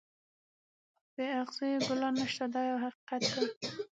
بې 1.15 1.27
اغزیو 1.41 1.85
ګلان 1.87 2.13
نشته 2.21 2.45
دا 2.53 2.61
یو 2.71 2.77
حقیقت 2.83 3.21
دی. 3.33 3.45